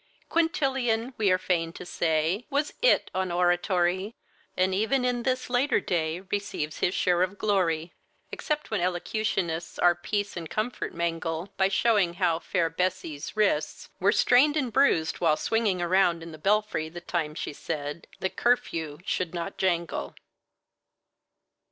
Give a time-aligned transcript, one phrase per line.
[0.29, 4.15] Quintilian, we are fain to say, Was It on oratory,
[4.57, 7.93] And even in this later day Receives his share of glory,
[8.31, 14.11] Except when elocutionists Our peace and comfort mangle, By showing how fair Bessie's wrists Were
[14.11, 18.97] strained and bruised while swinging around in the belfry the time she said the curfew
[19.05, 20.15] should not jangle.